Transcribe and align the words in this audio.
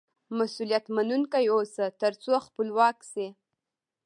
مسئولیت 0.37 0.85
منونکی 0.95 1.45
واوسه، 1.49 1.85
تر 2.01 2.13
څو 2.23 2.33
خپلواک 2.45 2.97
سې. 3.11 3.27